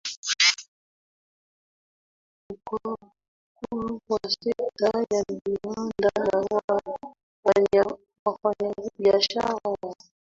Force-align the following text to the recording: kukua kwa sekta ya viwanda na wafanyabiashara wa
kukua 2.47 2.95
kwa 4.07 4.19
sekta 4.29 4.89
ya 5.11 5.23
viwanda 5.43 6.09
na 6.31 6.39
wafanyabiashara 7.43 9.49
wa 9.65 9.95